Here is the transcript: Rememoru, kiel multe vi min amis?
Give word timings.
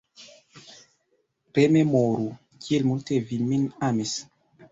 Rememoru, 1.57 2.25
kiel 2.65 2.87
multe 2.93 3.19
vi 3.29 3.39
min 3.51 3.67
amis? 3.91 4.17